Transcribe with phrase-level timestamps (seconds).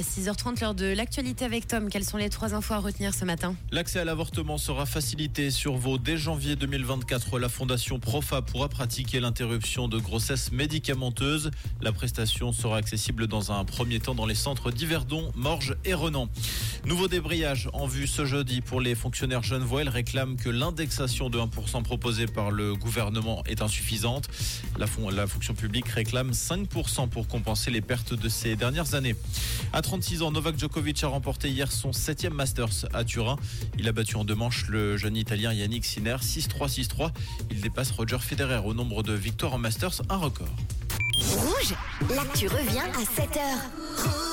[0.00, 1.88] 6h30, l'heure de l'actualité avec Tom.
[1.90, 3.54] Quelles sont les trois infos à retenir ce matin?
[3.70, 7.38] L'accès à l'avortement sera facilité sur vos dès janvier 2024.
[7.38, 11.50] La fondation Profa pourra pratiquer l'interruption de grossesse médicamenteuse.
[11.80, 16.28] La prestation sera accessible dans un premier temps dans les centres d'Yverdon, Morges et Renan.
[16.84, 19.82] Nouveau débrayage en vue ce jeudi pour les fonctionnaires genevois.
[19.82, 24.28] Ils réclament que l'indexation de 1% proposée par le gouvernement est insuffisante.
[24.78, 24.88] La,
[25.28, 29.14] fonction publique réclame 5% pour compenser les pertes de ces dernières années.
[29.72, 33.36] À 36 ans, Novak Djokovic a remporté hier son 7 Masters à Turin.
[33.78, 37.10] Il a battu en deux manches le jeune Italien Yannick Sinner 6-3, 6-3.
[37.52, 40.48] Il dépasse Roger Federer au nombre de victoires en Masters, un record.
[41.16, 41.74] Rouge,
[42.10, 44.31] l'actu revient à 7h.